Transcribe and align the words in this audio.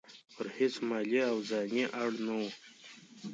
پر 0.35 0.47
هیڅ 0.57 0.75
مالي 0.89 1.19
او 1.31 1.37
ځاني 1.49 1.83
اړ 2.01 2.09
نه 2.25 2.33
وو. 2.39 2.49